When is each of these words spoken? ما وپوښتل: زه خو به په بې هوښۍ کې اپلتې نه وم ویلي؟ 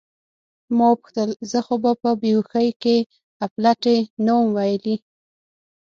ما 0.75 0.85
وپوښتل: 0.91 1.29
زه 1.51 1.59
خو 1.65 1.75
به 1.83 1.91
په 2.01 2.09
بې 2.21 2.29
هوښۍ 2.37 2.69
کې 2.83 2.95
اپلتې 3.45 3.95
نه 4.25 4.33
وم 4.37 4.47
ویلي؟ 4.55 4.95